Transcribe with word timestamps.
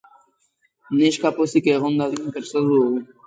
Neska 1.01 1.31
pozik 1.41 1.69
egon 1.75 2.01
dadin 2.01 2.35
prestatu 2.39 2.73
dugu. 2.73 3.07